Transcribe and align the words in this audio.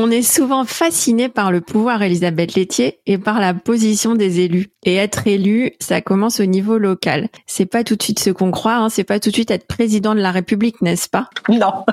On 0.00 0.12
est 0.12 0.22
souvent 0.22 0.64
fasciné 0.64 1.28
par 1.28 1.50
le 1.50 1.60
pouvoir 1.60 2.00
Elisabeth 2.04 2.54
Laitier 2.54 3.00
et 3.06 3.18
par 3.18 3.40
la 3.40 3.52
position 3.52 4.14
des 4.14 4.38
élus. 4.38 4.68
Et 4.84 4.94
être 4.94 5.26
élu, 5.26 5.72
ça 5.80 6.00
commence 6.00 6.38
au 6.38 6.44
niveau 6.44 6.78
local. 6.78 7.26
C'est 7.46 7.66
pas 7.66 7.82
tout 7.82 7.96
de 7.96 8.02
suite 8.04 8.20
ce 8.20 8.30
qu'on 8.30 8.52
croit, 8.52 8.76
hein, 8.76 8.90
c'est 8.90 9.02
pas 9.02 9.18
tout 9.18 9.30
de 9.30 9.34
suite 9.34 9.50
être 9.50 9.66
président 9.66 10.14
de 10.14 10.20
la 10.20 10.30
République, 10.30 10.80
n'est-ce 10.82 11.08
pas? 11.08 11.28
Non, 11.48 11.84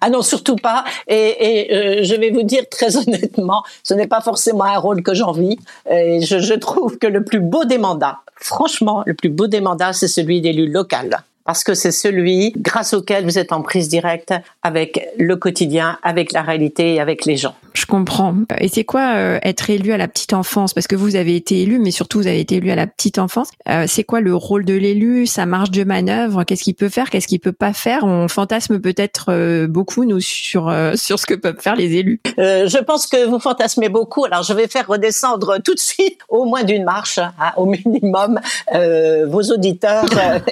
ah 0.00 0.10
non, 0.10 0.22
surtout 0.22 0.56
pas. 0.56 0.82
Et, 1.06 1.68
euh, 1.72 2.02
je 2.02 2.16
vais 2.16 2.30
vous 2.30 2.42
dire 2.42 2.64
très 2.68 2.96
honnêtement, 2.96 3.62
ce 3.84 3.94
n'est 3.94 4.08
pas 4.08 4.22
forcément 4.22 4.64
un 4.64 4.78
rôle 4.78 5.04
que 5.04 5.14
j'envie. 5.14 5.56
Et 5.88 6.20
je, 6.20 6.40
je 6.40 6.54
trouve 6.54 6.98
que 6.98 7.06
le 7.06 7.22
plus 7.22 7.38
beau 7.38 7.64
des 7.64 7.78
mandats, 7.78 8.22
franchement, 8.40 9.04
le 9.06 9.14
plus 9.14 9.28
beau 9.28 9.46
des 9.46 9.60
mandats, 9.60 9.92
c'est 9.92 10.08
celui 10.08 10.40
d'élu 10.40 10.68
local 10.68 11.22
parce 11.44 11.64
que 11.64 11.74
c'est 11.74 11.92
celui 11.92 12.52
grâce 12.56 12.94
auquel 12.94 13.24
vous 13.24 13.38
êtes 13.38 13.52
en 13.52 13.62
prise 13.62 13.88
directe 13.88 14.34
avec 14.62 15.08
le 15.18 15.36
quotidien, 15.36 15.98
avec 16.02 16.32
la 16.32 16.42
réalité 16.42 16.94
et 16.94 17.00
avec 17.00 17.24
les 17.24 17.36
gens. 17.36 17.54
Je 17.74 17.86
comprends. 17.86 18.34
Et 18.58 18.68
c'est 18.68 18.84
quoi 18.84 19.14
euh, 19.14 19.38
être 19.42 19.70
élu 19.70 19.92
à 19.92 19.96
la 19.96 20.08
petite 20.08 20.34
enfance? 20.34 20.74
Parce 20.74 20.86
que 20.86 20.96
vous 20.96 21.16
avez 21.16 21.36
été 21.36 21.62
élu, 21.62 21.78
mais 21.78 21.90
surtout 21.90 22.18
vous 22.18 22.26
avez 22.26 22.40
été 22.40 22.56
élu 22.56 22.70
à 22.70 22.74
la 22.74 22.86
petite 22.86 23.18
enfance. 23.18 23.48
Euh, 23.68 23.86
c'est 23.88 24.04
quoi 24.04 24.20
le 24.20 24.34
rôle 24.34 24.64
de 24.64 24.74
l'élu? 24.74 25.26
Sa 25.26 25.46
marge 25.46 25.70
de 25.70 25.84
manœuvre? 25.84 26.44
Qu'est-ce 26.44 26.64
qu'il 26.64 26.74
peut 26.74 26.90
faire? 26.90 27.08
Qu'est-ce 27.10 27.26
qu'il 27.26 27.40
peut 27.40 27.52
pas 27.52 27.72
faire? 27.72 28.04
On 28.04 28.28
fantasme 28.28 28.78
peut-être 28.78 29.26
euh, 29.30 29.66
beaucoup 29.66 30.04
nous 30.04 30.20
sur 30.20 30.72
sur 30.94 31.18
ce 31.18 31.26
que 31.26 31.34
peuvent 31.34 31.60
faire 31.60 31.76
les 31.76 31.96
élus. 31.96 32.20
je 32.36 32.82
pense 32.82 33.06
que 33.06 33.26
vous 33.26 33.38
fantasmez 33.38 33.88
beaucoup. 33.88 34.24
Alors 34.24 34.42
je 34.42 34.52
vais 34.52 34.68
faire 34.68 34.86
redescendre 34.86 35.58
tout 35.64 35.74
de 35.74 35.80
suite, 35.80 36.18
au 36.28 36.44
moins 36.44 36.64
d'une 36.64 36.84
marche, 36.84 37.18
hein, 37.18 37.52
au 37.56 37.66
minimum, 37.66 38.38
vos 38.72 39.42
auditeurs 39.42 40.04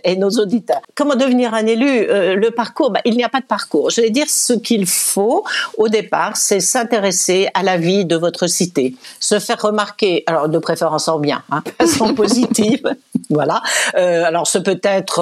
et 0.05 0.16
nos 0.16 0.30
auditeurs 0.30 0.80
comment 0.95 1.14
devenir 1.14 1.55
un 1.55 1.67
élu 1.67 1.86
euh, 1.86 2.34
Le 2.34 2.50
parcours, 2.50 2.91
bah, 2.91 3.00
il 3.05 3.17
n'y 3.17 3.25
a 3.25 3.28
pas 3.28 3.41
de 3.41 3.47
parcours. 3.47 3.91
Je 3.91 4.00
vais 4.00 4.11
dire 4.11 4.27
ce 4.28 4.53
qu'il 4.53 4.86
faut 4.86 5.45
au 5.77 5.89
départ, 5.89 6.36
c'est 6.36 6.61
s'intéresser 6.61 7.48
à 7.55 7.62
la 7.62 7.77
vie 7.77 8.05
de 8.05 8.17
votre 8.17 8.47
cité, 8.47 8.95
se 9.19 9.39
faire 9.39 9.61
remarquer, 9.61 10.25
alors 10.27 10.48
de 10.48 10.58
préférence 10.58 11.08
en 11.08 11.19
bien, 11.19 11.42
hein, 11.51 11.62
façon 11.78 12.14
positive, 12.14 12.95
voilà. 13.29 13.63
Euh, 13.97 14.25
alors 14.25 14.47
ce 14.47 14.58
peut 14.58 14.81
être 14.83 15.20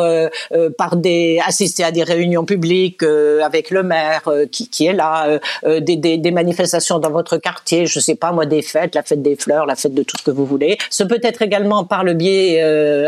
euh, 0.53 0.71
par 0.77 0.97
des 0.97 1.41
assister 1.47 1.85
à 1.85 1.91
des 1.91 2.03
réunions 2.03 2.45
publiques 2.45 3.03
avec 3.43 3.71
le 3.71 3.83
maire 3.83 4.23
qui, 4.51 4.69
qui, 4.69 4.87
est 4.87 4.93
là, 4.93 5.39
des, 5.65 5.97
des, 5.97 6.19
des, 6.19 6.31
manifestations 6.31 6.99
dans 6.99 7.11
votre 7.11 7.37
quartier, 7.37 7.87
je 7.87 8.01
sais 8.01 8.15
pas 8.15 8.33
moi 8.33 8.47
des 8.47 8.63
fêtes, 8.63 8.95
la 8.95 9.03
fête 9.03 9.23
des 9.23 9.37
fleurs, 9.37 9.67
la 9.67 9.77
fête 9.77 9.95
de 9.95 10.03
tout 10.03 10.17
ce 10.19 10.23
que 10.23 10.31
vous 10.31 10.47
voulez. 10.47 10.79
Ce 10.91 11.03
peut 11.03 11.21
être 11.23 11.43
également 11.43 11.85
par 11.85 12.05
le 12.05 12.15
biais 12.15 12.61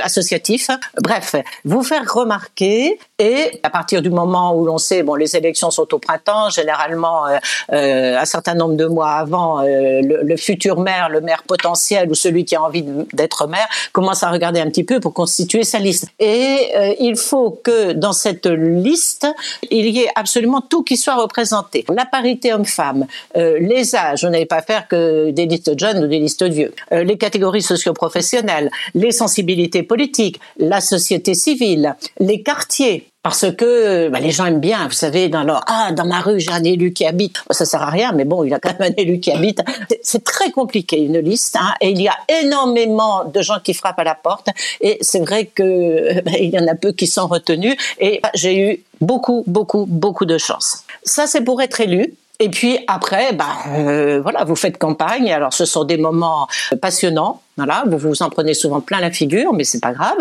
associatif. 0.02 0.70
Bref, 1.02 1.36
vous 1.64 1.82
faire 1.82 2.04
remarquer 2.12 2.98
et 3.20 3.60
à 3.62 3.68
partir 3.70 4.00
du 4.00 4.08
moment 4.08 4.54
où 4.56 4.64
l'on 4.64 4.78
sait, 4.78 5.02
bon, 5.02 5.14
les 5.14 5.36
élections 5.36 5.70
sont 5.70 5.92
au 5.92 5.98
printemps, 5.98 6.48
généralement 6.48 7.26
euh, 7.26 7.36
euh, 7.72 8.18
un 8.18 8.24
certain 8.24 8.54
nombre 8.54 8.76
de 8.76 8.86
mois 8.86 9.12
avant, 9.12 9.60
euh, 9.60 10.00
le, 10.02 10.36
futur 10.36 10.80
maire, 10.80 11.10
le 11.10 11.20
maire 11.20 11.42
potentiel 11.42 12.10
ou 12.10 12.14
celui 12.14 12.46
qui 12.46 12.56
a 12.56 12.62
envie 12.62 12.82
d'être 13.12 13.46
maire 13.46 13.68
commence 13.92 14.22
à 14.22 14.30
regarder 14.30 14.60
un 14.60 14.68
petit 14.68 14.79
peu 14.84 15.00
pour 15.00 15.14
constituer 15.14 15.64
sa 15.64 15.78
liste. 15.78 16.06
Et 16.18 16.70
il 17.00 17.16
faut 17.16 17.50
que 17.50 17.92
dans 17.92 18.12
cette 18.12 18.46
liste, 18.46 19.26
il 19.70 19.86
y 19.86 20.00
ait 20.00 20.10
absolument 20.14 20.60
tout 20.60 20.82
qui 20.82 20.96
soit 20.96 21.16
représenté. 21.16 21.84
La 21.94 22.06
parité 22.06 22.52
homme-femme, 22.52 23.06
les 23.34 23.94
âges, 23.94 24.24
on 24.24 24.30
n'allait 24.30 24.46
pas 24.46 24.62
faire 24.62 24.88
que 24.88 25.30
des 25.30 25.46
listes 25.46 25.78
jeunes 25.78 26.04
ou 26.04 26.06
des 26.06 26.18
listes 26.18 26.44
vieux, 26.44 26.72
les 26.90 27.18
catégories 27.18 27.62
socio-professionnelles, 27.62 28.70
les 28.94 29.12
sensibilités 29.12 29.82
politiques, 29.82 30.40
la 30.58 30.80
société 30.80 31.34
civile, 31.34 31.96
les 32.18 32.42
quartiers 32.42 33.06
parce 33.22 33.50
que 33.52 34.08
bah, 34.08 34.20
les 34.20 34.30
gens 34.30 34.46
aiment 34.46 34.60
bien, 34.60 34.86
vous 34.86 34.94
savez, 34.94 35.28
dans 35.28 35.42
leur 35.42 35.62
ah 35.66 35.92
dans 35.92 36.06
ma 36.06 36.20
rue 36.20 36.40
j'ai 36.40 36.50
un 36.50 36.64
élu 36.64 36.92
qui 36.92 37.04
habite, 37.04 37.42
ça 37.50 37.64
sert 37.64 37.82
à 37.82 37.90
rien, 37.90 38.12
mais 38.12 38.24
bon 38.24 38.44
il 38.44 38.54
a 38.54 38.58
quand 38.58 38.78
même 38.78 38.92
un 38.92 38.94
élu 38.96 39.20
qui 39.20 39.30
habite. 39.30 39.60
C'est 40.02 40.24
très 40.24 40.50
compliqué 40.50 40.98
une 40.98 41.18
liste, 41.18 41.56
hein, 41.56 41.74
et 41.80 41.90
il 41.90 42.00
y 42.00 42.08
a 42.08 42.16
énormément 42.42 43.24
de 43.24 43.42
gens 43.42 43.60
qui 43.62 43.74
frappent 43.74 43.98
à 43.98 44.04
la 44.04 44.14
porte, 44.14 44.48
et 44.80 44.98
c'est 45.02 45.20
vrai 45.20 45.46
que 45.46 46.20
bah, 46.22 46.32
il 46.40 46.50
y 46.50 46.58
en 46.58 46.66
a 46.66 46.74
peu 46.74 46.92
qui 46.92 47.06
sont 47.06 47.26
retenus, 47.26 47.76
et 47.98 48.20
bah, 48.22 48.30
j'ai 48.34 48.58
eu 48.58 48.84
beaucoup 49.00 49.44
beaucoup 49.46 49.86
beaucoup 49.86 50.24
de 50.24 50.38
chance. 50.38 50.84
Ça 51.04 51.26
c'est 51.26 51.42
pour 51.42 51.60
être 51.60 51.80
élu. 51.80 52.14
Et 52.40 52.48
puis 52.48 52.78
après, 52.86 53.34
bah, 53.34 53.44
euh, 53.76 54.20
voilà, 54.22 54.44
vous 54.44 54.56
faites 54.56 54.78
campagne. 54.78 55.30
Alors 55.30 55.52
ce 55.52 55.66
sont 55.66 55.84
des 55.84 55.98
moments 55.98 56.48
passionnants 56.80 57.42
voilà, 57.60 57.84
vous 57.86 57.98
vous 57.98 58.22
en 58.22 58.30
prenez 58.30 58.54
souvent 58.54 58.80
plein 58.80 59.00
la 59.00 59.10
figure, 59.10 59.52
mais 59.52 59.64
c'est 59.64 59.80
pas 59.80 59.92
grave. 59.92 60.16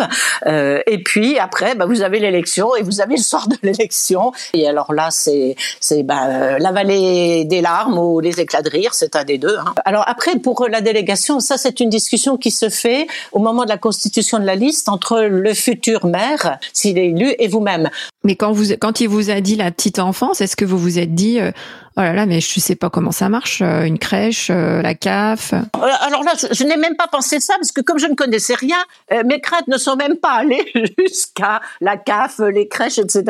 Euh, 0.45 0.81
et 0.87 1.01
puis 1.01 1.39
après, 1.39 1.73
bah, 1.73 1.85
vous 1.85 2.01
avez 2.01 2.19
l'élection 2.19 2.75
et 2.75 2.81
vous 2.81 2.99
avez 2.99 3.15
le 3.15 3.21
soir 3.21 3.47
de 3.47 3.55
l'élection. 3.63 4.33
Et 4.53 4.67
alors 4.67 4.91
là, 4.93 5.07
c'est 5.09 5.55
c'est 5.79 6.03
bah, 6.03 6.27
euh, 6.27 6.57
la 6.59 6.73
vallée 6.73 7.45
des 7.45 7.61
larmes 7.61 7.97
ou 7.97 8.19
les 8.19 8.41
éclats 8.41 8.61
de 8.61 8.69
rire, 8.69 8.93
c'est 8.93 9.15
un 9.15 9.23
des 9.23 9.37
deux. 9.37 9.57
Hein. 9.57 9.73
Alors 9.85 10.03
après, 10.07 10.37
pour 10.37 10.67
la 10.67 10.81
délégation, 10.81 11.39
ça 11.39 11.57
c'est 11.57 11.79
une 11.79 11.89
discussion 11.89 12.35
qui 12.35 12.51
se 12.51 12.67
fait 12.67 13.07
au 13.31 13.39
moment 13.39 13.63
de 13.63 13.69
la 13.69 13.77
constitution 13.77 14.37
de 14.39 14.45
la 14.45 14.55
liste 14.55 14.89
entre 14.89 15.21
le 15.21 15.53
futur 15.53 16.05
maire, 16.05 16.57
s'il 16.73 16.97
est 16.97 17.07
élu, 17.07 17.35
et 17.39 17.47
vous-même. 17.47 17.89
Mais 18.25 18.35
quand 18.35 18.51
vous 18.51 18.73
quand 18.73 18.99
il 18.99 19.07
vous 19.07 19.29
a 19.29 19.39
dit 19.39 19.55
la 19.55 19.71
petite 19.71 19.99
enfance, 19.99 20.41
est-ce 20.41 20.57
que 20.57 20.65
vous 20.65 20.77
vous 20.77 20.99
êtes 20.99 21.15
dit 21.15 21.39
euh, 21.39 21.51
oh 21.99 22.01
là 22.01 22.13
là, 22.13 22.25
mais 22.25 22.39
je 22.39 22.59
sais 22.59 22.75
pas 22.75 22.89
comment 22.89 23.11
ça 23.11 23.29
marche, 23.29 23.61
une 23.61 23.99
crèche, 23.99 24.49
la 24.49 24.93
CAF 24.95 25.53
Alors 25.53 26.23
là, 26.23 26.31
je, 26.51 26.63
n'ai 26.63 26.77
même 26.77 26.95
pas 26.95 27.07
pensé 27.07 27.39
ça 27.39 27.55
parce 27.55 27.71
que 27.71 27.81
comme 27.81 27.99
je 27.99 28.07
ne 28.07 28.15
connaissais 28.15 28.55
rien, 28.55 28.77
euh, 29.11 29.23
mes 29.25 29.41
craintes 29.41 29.67
ne 29.67 29.77
sont 29.77 29.95
même 29.95 30.15
pas 30.15 30.31
allées 30.31 30.65
jusqu'à 30.97 31.61
la 31.81 31.97
CAF, 31.97 32.39
les 32.39 32.67
crèches, 32.67 32.99
etc. 32.99 33.23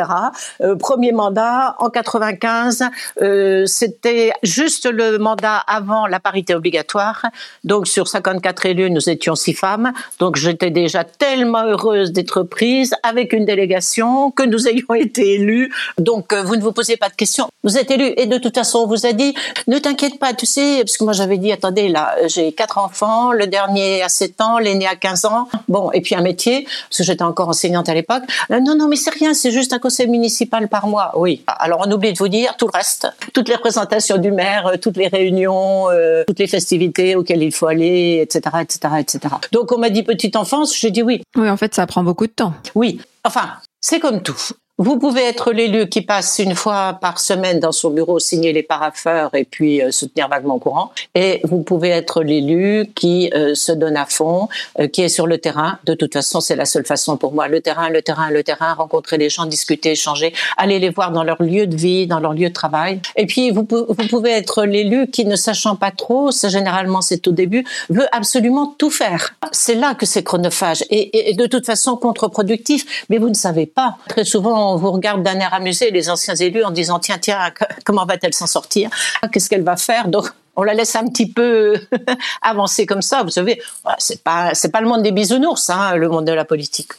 Euh, 0.61 0.75
premier 0.75 1.11
mandat 1.11 1.75
en 1.79 1.89
95, 1.89 2.83
euh, 3.21 3.65
c'était 3.65 4.31
juste 4.43 4.85
le 4.85 5.17
mandat 5.17 5.57
avant 5.57 6.05
la 6.05 6.19
parité 6.19 6.53
obligatoire. 6.53 7.25
Donc 7.63 7.87
sur 7.87 8.07
54 8.07 8.67
élus, 8.67 8.91
nous 8.91 9.09
étions 9.09 9.35
six 9.35 9.53
femmes. 9.53 9.91
Donc 10.19 10.35
j'étais 10.35 10.71
déjà 10.71 11.03
tellement 11.03 11.63
heureuse 11.63 12.11
d'être 12.11 12.43
prise 12.43 12.93
avec 13.03 13.33
une 13.33 13.45
délégation 13.45 14.31
que 14.31 14.43
nous 14.43 14.67
ayons 14.67 14.93
été 14.95 15.33
élus. 15.33 15.73
Donc 15.97 16.33
vous 16.33 16.55
ne 16.55 16.61
vous 16.61 16.71
posez 16.71 16.97
pas 16.97 17.09
de 17.09 17.15
questions. 17.15 17.49
Vous 17.63 17.77
êtes 17.77 17.91
élus 17.91 18.13
et 18.15 18.25
de 18.25 18.37
toute 18.37 18.55
façon 18.55 18.79
on 18.79 18.87
vous 18.87 19.05
a 19.05 19.11
dit 19.11 19.33
ne 19.67 19.77
t'inquiète 19.79 20.17
pas, 20.17 20.33
tu 20.33 20.45
sais, 20.45 20.77
parce 20.79 20.95
que 20.95 21.03
moi 21.03 21.11
j'avais 21.11 21.37
dit 21.37 21.51
attendez 21.51 21.89
là, 21.89 22.15
j'ai 22.27 22.53
quatre 22.53 22.77
enfants, 22.77 23.33
le 23.33 23.47
dernier 23.47 24.01
à 24.01 24.07
7 24.07 24.39
ans, 24.39 24.59
l'aîné 24.59 24.87
à 24.87 24.95
15 24.95 25.25
ans. 25.25 25.49
Bon, 25.67 25.91
et 25.91 25.99
puis 25.99 26.15
un 26.15 26.21
métier, 26.21 26.63
parce 26.63 26.99
que 26.99 27.03
j'étais 27.03 27.23
encore 27.23 27.49
enseignante 27.49 27.89
à 27.89 27.93
l'époque. 27.93 28.23
Euh, 28.51 28.61
non, 28.61 28.75
non, 28.75 28.87
mais 28.87 28.95
c'est 28.95 29.09
rien, 29.09 29.33
c'est 29.33 29.51
juste 29.51 29.73
un 29.73 29.79
conseil 29.79 30.07
municipal 30.07 30.69
par 30.69 30.87
mois. 30.87 31.11
Oui. 31.15 31.43
Alors 31.47 31.83
on 31.85 31.91
oublie 31.91 32.13
de 32.13 32.17
vous 32.17 32.29
dire 32.29 32.55
tout 32.57 32.67
le 32.71 32.77
reste, 32.77 33.09
toutes 33.33 33.49
les 33.49 33.55
représentations 33.55 34.17
du 34.17 34.31
maire, 34.31 34.67
euh, 34.67 34.77
toutes 34.77 34.95
les 34.95 35.09
réunions, 35.09 35.89
euh, 35.89 36.23
toutes 36.25 36.39
les 36.39 36.47
festivités 36.47 37.17
auxquelles 37.17 37.43
il 37.43 37.51
faut 37.51 37.67
aller, 37.67 38.21
etc., 38.21 38.55
etc., 38.61 38.93
etc. 38.99 39.35
Donc 39.51 39.73
on 39.73 39.77
m'a 39.77 39.89
dit 39.89 40.03
petite 40.03 40.37
enfance, 40.37 40.77
j'ai 40.77 40.91
dit 40.91 41.03
oui. 41.03 41.21
Oui, 41.35 41.49
en 41.49 41.57
fait, 41.57 41.75
ça 41.75 41.85
prend 41.87 42.03
beaucoup 42.03 42.27
de 42.27 42.31
temps. 42.31 42.53
Oui. 42.73 43.01
Enfin, 43.25 43.49
c'est 43.81 43.99
comme 43.99 44.21
tout. 44.21 44.53
Vous 44.81 44.97
pouvez 44.97 45.23
être 45.23 45.51
l'élu 45.51 45.89
qui 45.89 46.01
passe 46.01 46.39
une 46.39 46.55
fois 46.55 46.97
par 47.01 47.19
semaine 47.19 47.59
dans 47.59 47.73
son 47.73 47.89
bureau, 47.89 48.17
signer 48.17 48.53
les 48.53 48.63
parapheurs 48.63 49.35
et 49.35 49.43
puis 49.43 49.81
euh, 49.81 49.91
se 49.91 50.05
vaguement 50.29 50.57
courant. 50.57 50.93
Et 51.15 51.41
vous 51.43 51.63
pouvez 51.63 51.89
être 51.89 52.23
l'élu 52.23 52.85
qui 52.95 53.29
euh, 53.35 53.55
se 53.55 53.73
donne 53.73 53.97
à 53.97 54.05
fond, 54.05 54.47
euh, 54.79 54.87
qui 54.87 55.01
est 55.01 55.09
sur 55.09 55.27
le 55.27 55.37
terrain. 55.37 55.79
De 55.83 55.95
toute 55.95 56.13
façon, 56.13 56.39
c'est 56.39 56.55
la 56.55 56.63
seule 56.63 56.85
façon 56.85 57.17
pour 57.17 57.33
moi. 57.33 57.49
Le 57.49 57.59
terrain, 57.59 57.89
le 57.89 58.01
terrain, 58.01 58.29
le 58.29 58.41
terrain, 58.41 58.73
rencontrer 58.73 59.17
les 59.17 59.29
gens, 59.29 59.45
discuter, 59.45 59.91
échanger, 59.91 60.31
aller 60.55 60.79
les 60.79 60.91
voir 60.91 61.11
dans 61.11 61.25
leur 61.25 61.43
lieu 61.43 61.67
de 61.67 61.75
vie, 61.75 62.07
dans 62.07 62.21
leur 62.21 62.31
lieu 62.31 62.47
de 62.47 62.53
travail. 62.53 63.01
Et 63.17 63.25
puis, 63.25 63.51
vous, 63.51 63.67
vous 63.69 64.07
pouvez 64.09 64.31
être 64.31 64.63
l'élu 64.63 65.07
qui, 65.07 65.25
ne 65.25 65.35
sachant 65.35 65.75
pas 65.75 65.91
trop, 65.91 66.31
ça 66.31 66.47
généralement 66.47 67.01
c'est 67.01 67.27
au 67.27 67.33
début, 67.33 67.65
veut 67.89 68.07
absolument 68.13 68.73
tout 68.77 68.91
faire. 68.91 69.35
C'est 69.51 69.75
là 69.75 69.93
que 69.93 70.05
c'est 70.05 70.23
chronophage 70.23 70.85
et, 70.89 71.31
et 71.31 71.33
de 71.33 71.47
toute 71.47 71.65
façon 71.65 71.97
contre-productif. 71.97 73.05
Mais 73.09 73.17
vous 73.17 73.27
ne 73.27 73.33
savez 73.33 73.65
pas. 73.65 73.97
Très 74.07 74.23
souvent, 74.23 74.68
on 74.73 74.77
vous 74.77 74.91
regarde 74.91 75.23
d'un 75.23 75.39
air 75.39 75.53
amusé, 75.53 75.91
les 75.91 76.09
anciens 76.09 76.35
élus, 76.35 76.63
en 76.63 76.71
disant 76.71 76.99
tiens, 76.99 77.17
tiens, 77.17 77.51
comment 77.85 78.05
va-t-elle 78.05 78.33
s'en 78.33 78.47
sortir? 78.47 78.89
Qu'est-ce 79.31 79.49
qu'elle 79.49 79.63
va 79.63 79.77
faire? 79.77 80.07
Donc, 80.07 80.29
on 80.55 80.63
la 80.63 80.73
laisse 80.73 80.95
un 80.95 81.07
petit 81.07 81.31
peu 81.31 81.75
avancer 82.41 82.85
comme 82.85 83.01
ça. 83.01 83.23
Vous 83.23 83.29
savez, 83.29 83.61
c'est 83.97 84.23
pas 84.23 84.53
c'est 84.53 84.71
pas 84.71 84.81
le 84.81 84.87
monde 84.87 85.03
des 85.03 85.11
bisounours, 85.11 85.69
hein, 85.69 85.95
le 85.95 86.09
monde 86.09 86.25
de 86.25 86.33
la 86.33 86.45
politique. 86.45 86.91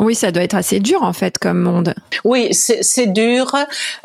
Oui, 0.00 0.14
ça 0.14 0.32
doit 0.32 0.42
être 0.42 0.54
assez 0.54 0.80
dur 0.80 1.02
en 1.02 1.12
fait 1.12 1.38
comme 1.38 1.60
monde. 1.60 1.94
Oui, 2.24 2.48
c'est 2.54 3.06
dur. 3.06 3.54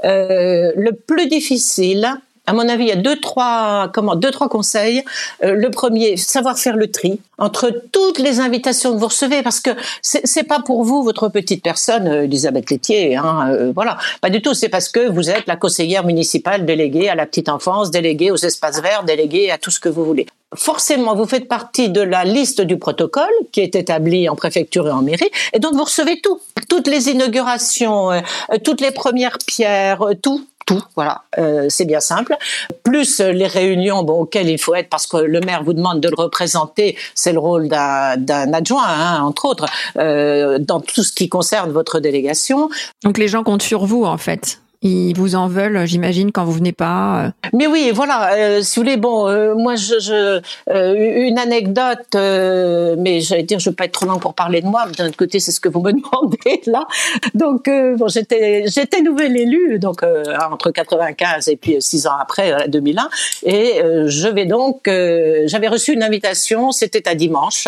Euh, 0.03 0.71
le 0.75 0.91
plus 0.91 1.27
difficile, 1.27 2.09
à 2.47 2.53
mon 2.53 2.67
avis, 2.69 2.85
il 2.85 2.87
y 2.87 2.93
a 2.93 2.95
deux, 2.95 3.19
trois, 3.19 3.89
comment, 3.93 4.15
deux, 4.15 4.31
trois 4.31 4.47
conseils. 4.47 5.03
Euh, 5.43 5.53
le 5.53 5.69
premier, 5.69 6.15
savoir 6.15 6.57
faire 6.57 6.77
le 6.77 6.89
tri 6.89 7.19
entre 7.37 7.69
toutes 7.91 8.19
les 8.19 8.39
invitations 8.39 8.93
que 8.93 8.97
vous 8.97 9.07
recevez, 9.07 9.43
parce 9.43 9.59
que 9.59 9.71
c'est 10.01 10.47
pas 10.47 10.61
pour 10.61 10.83
vous, 10.83 11.03
votre 11.03 11.27
petite 11.27 11.61
personne, 11.61 12.07
euh, 12.07 12.23
Elisabeth 12.23 12.71
Laitier, 12.71 13.17
hein, 13.17 13.49
euh, 13.51 13.71
voilà, 13.75 13.97
pas 14.21 14.29
du 14.29 14.41
tout. 14.41 14.53
C'est 14.53 14.69
parce 14.69 14.87
que 14.87 15.09
vous 15.09 15.29
êtes 15.29 15.45
la 15.45 15.57
conseillère 15.57 16.05
municipale 16.05 16.65
déléguée 16.65 17.09
à 17.09 17.15
la 17.15 17.25
petite 17.25 17.49
enfance, 17.49 17.91
déléguée 17.91 18.31
aux 18.31 18.37
espaces 18.37 18.81
verts, 18.81 19.03
déléguée 19.03 19.51
à 19.51 19.57
tout 19.57 19.69
ce 19.69 19.81
que 19.81 19.89
vous 19.89 20.05
voulez. 20.05 20.25
Forcément, 20.55 21.15
vous 21.15 21.25
faites 21.25 21.49
partie 21.49 21.89
de 21.89 21.99
la 21.99 22.23
liste 22.23 22.61
du 22.61 22.77
protocole 22.77 23.25
qui 23.51 23.59
est 23.59 23.75
établi 23.75 24.29
en 24.29 24.35
préfecture 24.37 24.87
et 24.87 24.91
en 24.91 25.01
mairie, 25.01 25.29
et 25.51 25.59
donc 25.59 25.73
vous 25.73 25.83
recevez 25.83 26.21
tout, 26.21 26.39
toutes 26.69 26.87
les 26.87 27.09
inaugurations, 27.09 28.21
toutes 28.63 28.79
les 28.79 28.91
premières 28.91 29.37
pierres, 29.45 30.05
tout 30.21 30.47
tout. 30.67 30.83
Voilà, 30.95 31.23
euh, 31.39 31.65
c'est 31.69 31.85
bien 31.85 31.99
simple. 31.99 32.35
Plus 32.83 33.19
les 33.19 33.47
réunions 33.47 34.03
bon, 34.03 34.21
auxquelles 34.21 34.49
il 34.49 34.59
faut 34.59 34.75
être 34.75 34.89
parce 34.89 35.07
que 35.07 35.17
le 35.17 35.39
maire 35.39 35.63
vous 35.63 35.73
demande 35.73 35.99
de 35.99 36.09
le 36.09 36.15
représenter, 36.15 36.95
c'est 37.15 37.33
le 37.33 37.39
rôle 37.39 37.67
d'un 37.69 38.53
adjoint, 38.53 38.85
hein, 38.85 39.23
entre 39.23 39.45
autres, 39.45 39.65
euh, 39.97 40.59
dans 40.59 40.79
tout 40.79 41.03
ce 41.03 41.11
qui 41.11 41.29
concerne 41.29 41.71
votre 41.71 41.99
délégation. 41.99 42.69
Donc 43.03 43.17
les 43.17 43.27
gens 43.27 43.43
comptent 43.43 43.63
sur 43.63 43.85
vous 43.85 44.03
en 44.03 44.17
fait. 44.17 44.59
Ils 44.83 45.15
vous 45.17 45.33
en 45.33 45.47
veulent, 45.47 45.87
j'imagine, 45.87 46.31
quand 46.31 46.45
vous 46.45 46.51
venez 46.51 46.71
pas. 46.71 47.25
Euh. 47.25 47.29
Mais 47.51 47.65
oui, 47.65 47.91
voilà. 47.91 48.33
Euh, 48.33 48.61
si 48.61 48.79
vous 48.79 48.85
voulez, 48.85 48.97
bon, 48.97 49.27
euh, 49.27 49.55
moi, 49.55 49.75
je, 49.75 50.39
une 50.67 51.39
anecdote, 51.39 52.13
mais 52.13 53.21
j'allais 53.21 53.43
dire, 53.43 53.57
je 53.57 53.71
veux 53.71 53.75
pas 53.75 53.85
être 53.85 53.93
trop 53.93 54.05
long 54.05 54.19
pour 54.19 54.35
parler 54.35 54.61
de 54.61 54.67
moi. 54.67 54.85
D'un 54.95 55.07
autre 55.07 55.17
côté, 55.17 55.39
c'est 55.39 55.51
ce 55.51 55.59
que 55.59 55.69
vous 55.69 55.81
me 55.81 55.91
demandez 55.93 56.61
là. 56.67 56.85
Donc, 57.33 57.67
bon, 57.67 58.07
j'étais, 58.07 58.65
j'étais 58.67 59.01
nouvelle 59.01 59.35
élue, 59.35 59.79
donc 59.79 60.03
entre 60.51 60.69
95 60.69 61.47
et 61.47 61.55
puis 61.55 61.77
six 61.79 62.05
ans 62.05 62.17
après, 62.19 62.67
2001, 62.67 63.09
et 63.43 63.81
je 64.05 64.27
vais 64.27 64.45
donc, 64.45 64.81
j'avais 64.85 65.67
reçu 65.67 65.93
une 65.93 66.03
invitation, 66.03 66.71
c'était 66.71 67.07
à 67.07 67.15
dimanche 67.15 67.67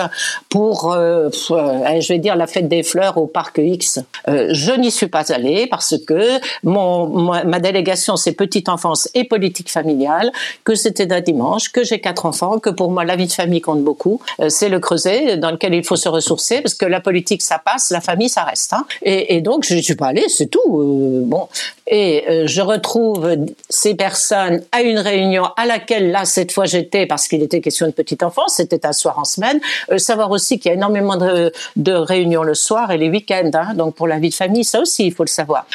pour, 0.50 0.94
je 0.94 2.08
vais 2.08 2.20
dire, 2.20 2.36
la 2.36 2.48
fête 2.48 2.68
des 2.68 2.84
fleurs 2.84 3.18
au 3.18 3.26
parc 3.26 3.58
X. 3.58 4.00
je 4.28 4.80
n'y 4.80 4.92
suis 4.92 5.08
pas 5.08 5.32
allée 5.32 5.68
parce 5.68 5.96
que 6.06 6.40
mon 6.64 6.99
ma 7.08 7.60
délégation 7.60 8.16
c'est 8.18 8.34
petite 8.34 8.70
enfance 8.70 9.10
et 9.14 9.24
politique 9.24 9.70
familiale, 9.72 10.32
que 10.64 10.76
c'était 10.76 11.06
d'un 11.06 11.22
dimanche, 11.22 11.70
que 11.72 11.84
j'ai 11.84 12.00
quatre 12.00 12.26
enfants, 12.26 12.60
que 12.60 12.70
pour 12.70 12.92
moi 12.92 13.04
la 13.04 13.16
vie 13.16 13.28
de 13.28 13.32
famille 13.32 13.62
compte 13.62 13.84
beaucoup. 13.84 14.22
Euh, 14.40 14.50
c'est 14.50 14.70
le 14.70 14.80
creuset 14.80 15.38
dans 15.38 15.52
lequel 15.52 15.74
il 15.74 15.84
faut 15.84 15.96
se 15.96 16.10
ressourcer 16.10 16.62
parce 16.62 16.74
que 16.74 16.86
la 16.86 17.00
politique 17.00 17.42
ça 17.42 17.60
passe, 17.60 17.92
la 17.92 18.02
famille 18.02 18.30
ça 18.30 18.44
reste. 18.44 18.74
Hein. 18.74 18.86
Et, 19.04 19.42
donc 19.42 19.66
je 19.66 19.76
ne 19.76 19.82
suis 19.82 19.96
pas 19.96 20.08
allée, 20.08 20.28
c'est 20.30 20.48
tout. 20.48 20.60
Euh, 20.68 21.22
bon, 21.24 21.48
et 21.88 22.24
euh, 22.30 22.44
je 22.46 22.62
retrouve 22.62 23.36
ces 23.70 23.96
personnes 23.96 24.62
à 24.72 24.82
une 24.82 25.00
réunion 25.00 25.46
à 25.58 25.66
laquelle 25.66 26.12
là 26.12 26.26
cette 26.26 26.52
fois 26.52 26.66
j'étais 26.66 27.06
parce 27.06 27.28
qu'il 27.28 27.42
était 27.42 27.62
question 27.62 27.88
de 27.88 27.92
petite 27.92 28.24
enfance, 28.24 28.54
c'était 28.56 28.86
un 28.86 28.94
soir 28.94 29.18
en 29.18 29.24
semaine. 29.24 29.60
savoir 29.98 30.32
aussi 30.32 30.60
qu'il 30.60 30.70
y 30.70 30.72
a 30.72 30.76
énormément 30.76 31.18
de, 31.18 31.52
de, 31.76 31.92
réunions 31.92 32.44
le 32.44 32.54
soir 32.54 32.92
et 32.92 32.98
les 32.98 33.10
week-ends, 33.10 33.52
hein, 33.54 33.74
donc 33.74 33.96
pour 33.96 34.08
la 34.08 34.20
vie 34.20 34.30
de 34.30 34.36
famille 34.36 34.64
ça 34.64 34.80
aussi 34.80 35.08
il 35.08 35.14
faut 35.14 35.24
le 35.24 35.30
savoir. 35.30 35.66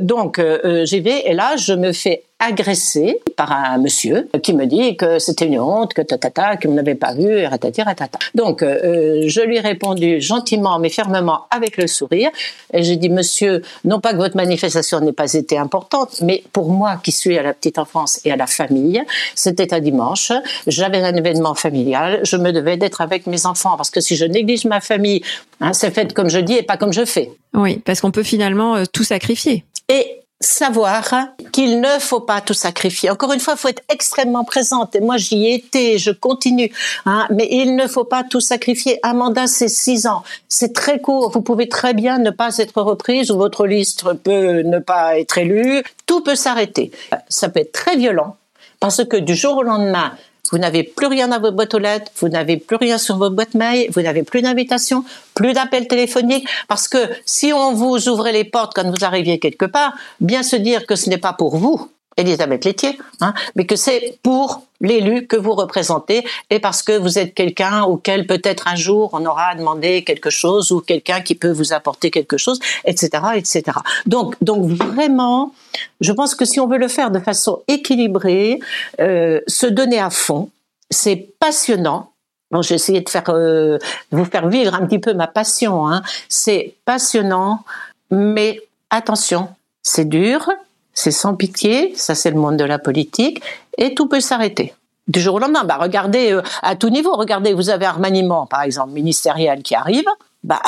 donc 0.00 0.40
euh, 0.64 0.84
j'y 0.84 1.00
vais 1.00 1.22
et 1.26 1.34
là, 1.34 1.56
je 1.56 1.72
me 1.72 1.92
fais 1.92 2.22
agresser 2.40 3.20
par 3.36 3.52
un 3.52 3.76
monsieur 3.76 4.28
qui 4.42 4.54
me 4.54 4.64
dit 4.64 4.96
que 4.96 5.18
c'était 5.18 5.44
une 5.44 5.60
honte, 5.60 5.92
que 5.92 6.00
tatata, 6.00 6.56
qu'il 6.56 6.70
ne 6.70 6.76
m'avait 6.76 6.94
pas 6.94 7.12
vu, 7.12 7.44
ratati 7.44 7.82
ratata. 7.82 8.18
Donc, 8.34 8.62
euh, 8.62 9.24
je 9.26 9.42
lui 9.42 9.58
ai 9.58 9.60
répondu 9.60 10.20
gentiment 10.20 10.78
mais 10.78 10.88
fermement 10.88 11.46
avec 11.50 11.76
le 11.76 11.86
sourire. 11.86 12.30
Et 12.72 12.82
j'ai 12.82 12.96
dit, 12.96 13.10
monsieur, 13.10 13.60
non 13.84 14.00
pas 14.00 14.12
que 14.12 14.16
votre 14.16 14.36
manifestation 14.36 15.00
n'ait 15.00 15.12
pas 15.12 15.34
été 15.34 15.58
importante, 15.58 16.22
mais 16.22 16.42
pour 16.52 16.70
moi 16.70 16.98
qui 17.02 17.12
suis 17.12 17.36
à 17.36 17.42
la 17.42 17.52
petite 17.52 17.78
enfance 17.78 18.20
et 18.24 18.32
à 18.32 18.36
la 18.36 18.46
famille, 18.46 19.02
c'était 19.34 19.74
un 19.74 19.80
dimanche, 19.80 20.32
j'avais 20.66 21.02
un 21.02 21.14
événement 21.14 21.54
familial, 21.54 22.20
je 22.22 22.36
me 22.38 22.52
devais 22.52 22.78
d'être 22.78 23.02
avec 23.02 23.26
mes 23.26 23.44
enfants 23.44 23.76
parce 23.76 23.90
que 23.90 24.00
si 24.00 24.16
je 24.16 24.24
néglige 24.24 24.64
ma 24.64 24.80
famille, 24.80 25.22
hein, 25.60 25.74
c'est 25.74 25.90
fait 25.90 26.14
comme 26.14 26.30
je 26.30 26.38
dis 26.38 26.54
et 26.54 26.62
pas 26.62 26.78
comme 26.78 26.92
je 26.92 27.04
fais. 27.04 27.30
Oui, 27.52 27.78
parce 27.84 28.00
qu'on 28.00 28.10
peut 28.10 28.22
finalement 28.22 28.76
euh, 28.76 28.84
tout 28.90 29.04
sacrifier. 29.04 29.64
Et 29.88 30.19
savoir 30.40 31.14
qu'il 31.52 31.80
ne 31.80 31.98
faut 31.98 32.20
pas 32.20 32.40
tout 32.40 32.54
sacrifier. 32.54 33.10
Encore 33.10 33.32
une 33.32 33.40
fois, 33.40 33.54
il 33.54 33.60
faut 33.60 33.68
être 33.68 33.82
extrêmement 33.90 34.44
présente. 34.44 34.96
Et 34.96 35.00
moi, 35.00 35.18
j'y 35.18 35.46
ai 35.46 35.54
été, 35.54 35.98
je 35.98 36.10
continue. 36.10 36.72
Hein, 37.04 37.26
mais 37.30 37.46
il 37.50 37.76
ne 37.76 37.86
faut 37.86 38.04
pas 38.04 38.24
tout 38.24 38.40
sacrifier. 38.40 38.98
Un 39.02 39.12
mandat, 39.12 39.46
c'est 39.46 39.68
six 39.68 40.06
ans. 40.06 40.22
C'est 40.48 40.72
très 40.72 40.98
court. 41.00 41.30
Vous 41.30 41.42
pouvez 41.42 41.68
très 41.68 41.92
bien 41.92 42.18
ne 42.18 42.30
pas 42.30 42.56
être 42.56 42.80
reprise 42.80 43.30
ou 43.30 43.36
votre 43.36 43.66
liste 43.66 44.04
peut 44.24 44.62
ne 44.62 44.78
pas 44.78 45.18
être 45.18 45.36
élue. 45.38 45.82
Tout 46.06 46.22
peut 46.22 46.36
s'arrêter. 46.36 46.90
Ça 47.28 47.50
peut 47.50 47.60
être 47.60 47.72
très 47.72 47.96
violent 47.96 48.36
parce 48.80 49.04
que 49.04 49.18
du 49.18 49.34
jour 49.34 49.58
au 49.58 49.62
lendemain, 49.62 50.12
vous 50.50 50.58
n'avez 50.58 50.82
plus 50.82 51.06
rien 51.06 51.28
dans 51.28 51.40
votre 51.40 51.56
boîte 51.56 51.74
aux 51.74 51.78
lettres, 51.78 52.10
vous 52.16 52.28
n'avez 52.28 52.56
plus 52.56 52.76
rien 52.76 52.98
sur 52.98 53.16
votre 53.16 53.34
boîte 53.34 53.54
mail, 53.54 53.88
vous 53.92 54.02
n'avez 54.02 54.22
plus 54.22 54.42
d'invitation, 54.42 55.04
plus 55.34 55.52
d'appels 55.52 55.88
téléphoniques, 55.88 56.48
parce 56.68 56.88
que 56.88 56.98
si 57.24 57.52
on 57.52 57.72
vous 57.72 58.08
ouvrait 58.08 58.32
les 58.32 58.44
portes 58.44 58.72
quand 58.74 58.88
vous 58.90 59.04
arriviez 59.04 59.38
quelque 59.38 59.66
part, 59.66 59.94
bien 60.20 60.42
se 60.42 60.56
dire 60.56 60.86
que 60.86 60.96
ce 60.96 61.08
n'est 61.08 61.18
pas 61.18 61.32
pour 61.32 61.56
vous, 61.56 61.90
Elisabeth 62.20 62.64
Laitier, 62.64 62.98
hein, 63.20 63.34
mais 63.56 63.66
que 63.66 63.76
c'est 63.76 64.18
pour 64.22 64.62
l'élu 64.80 65.26
que 65.26 65.36
vous 65.36 65.52
représentez 65.52 66.24
et 66.48 66.58
parce 66.58 66.82
que 66.82 66.96
vous 66.96 67.18
êtes 67.18 67.34
quelqu'un 67.34 67.82
auquel 67.82 68.26
peut-être 68.26 68.68
un 68.68 68.76
jour 68.76 69.10
on 69.12 69.24
aura 69.26 69.54
demandé 69.54 70.04
quelque 70.04 70.30
chose 70.30 70.72
ou 70.72 70.80
quelqu'un 70.80 71.20
qui 71.20 71.34
peut 71.34 71.50
vous 71.50 71.72
apporter 71.72 72.10
quelque 72.10 72.36
chose, 72.36 72.58
etc., 72.84 73.08
etc. 73.36 73.62
Donc, 74.06 74.36
donc 74.40 74.66
vraiment, 74.70 75.52
je 76.00 76.12
pense 76.12 76.34
que 76.34 76.44
si 76.44 76.60
on 76.60 76.66
veut 76.66 76.78
le 76.78 76.88
faire 76.88 77.10
de 77.10 77.18
façon 77.18 77.62
équilibrée, 77.68 78.60
euh, 79.00 79.40
se 79.46 79.66
donner 79.66 79.98
à 79.98 80.10
fond, 80.10 80.50
c'est 80.90 81.28
passionnant. 81.38 82.10
Bon, 82.50 82.62
j'ai 82.62 82.74
essayé 82.74 83.00
de 83.00 83.08
faire 83.08 83.28
euh, 83.28 83.78
vous 84.10 84.24
faire 84.24 84.48
vivre 84.48 84.74
un 84.74 84.84
petit 84.86 84.98
peu 84.98 85.14
ma 85.14 85.28
passion. 85.28 85.86
Hein. 85.86 86.02
C'est 86.28 86.74
passionnant, 86.84 87.64
mais 88.10 88.60
attention, 88.90 89.48
c'est 89.82 90.08
dur, 90.08 90.50
c'est 91.00 91.10
sans 91.10 91.34
pitié, 91.34 91.92
ça 91.96 92.14
c'est 92.14 92.30
le 92.30 92.38
monde 92.38 92.56
de 92.56 92.64
la 92.64 92.78
politique, 92.78 93.40
et 93.78 93.94
tout 93.94 94.06
peut 94.06 94.20
s'arrêter. 94.20 94.74
Du 95.08 95.20
jour 95.20 95.36
au 95.36 95.38
lendemain, 95.38 95.64
bah 95.64 95.78
regardez 95.80 96.32
euh, 96.32 96.42
à 96.62 96.76
tout 96.76 96.90
niveau, 96.90 97.14
regardez, 97.16 97.54
vous 97.54 97.70
avez 97.70 97.86
un 97.86 97.92
remaniement, 97.92 98.46
par 98.46 98.62
exemple, 98.62 98.92
ministériel 98.92 99.62
qui 99.62 99.74
arrive, 99.74 100.04
bah, 100.44 100.60